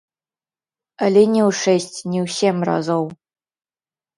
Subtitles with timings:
[1.07, 3.05] Але не ў шэсць, не ў сем разоў.